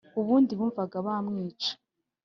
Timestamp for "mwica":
1.25-1.71